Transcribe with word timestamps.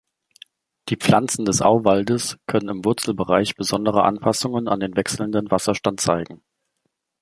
Die 0.89 0.97
Pflanzen 0.97 1.45
des 1.45 1.61
Auwaldes 1.61 2.39
können 2.47 2.69
im 2.69 2.85
Wurzelbereich 2.85 3.55
besondere 3.55 4.01
Anpassungen 4.03 4.67
an 4.67 4.79
den 4.79 4.95
wechselnden 4.95 5.51
Wasserstand 5.51 5.99
zeigen. 6.01 6.41